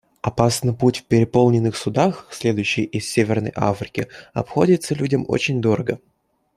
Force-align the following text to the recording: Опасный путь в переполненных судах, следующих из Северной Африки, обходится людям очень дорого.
Опасный 0.23 0.73
путь 0.73 1.01
в 1.01 1.05
переполненных 1.05 1.77
судах, 1.77 2.25
следующих 2.31 2.89
из 2.91 3.07
Северной 3.07 3.51
Африки, 3.55 4.07
обходится 4.33 4.95
людям 4.95 5.25
очень 5.27 5.61
дорого. 5.61 5.99